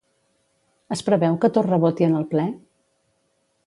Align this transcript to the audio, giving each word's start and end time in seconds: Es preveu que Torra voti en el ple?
Es 0.95 1.03
preveu 1.11 1.37
que 1.45 1.53
Torra 1.59 1.81
voti 1.87 2.09
en 2.09 2.19
el 2.23 2.29
ple? 2.35 2.51